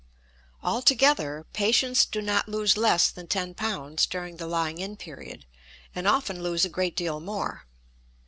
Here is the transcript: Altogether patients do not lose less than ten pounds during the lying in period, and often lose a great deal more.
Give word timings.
Altogether 0.63 1.45
patients 1.53 2.05
do 2.07 2.23
not 2.23 2.49
lose 2.49 2.75
less 2.75 3.11
than 3.11 3.27
ten 3.27 3.53
pounds 3.53 4.07
during 4.07 4.37
the 4.37 4.47
lying 4.47 4.79
in 4.79 4.95
period, 4.97 5.45
and 5.93 6.07
often 6.07 6.41
lose 6.41 6.65
a 6.65 6.69
great 6.69 6.95
deal 6.95 7.19
more. 7.19 7.67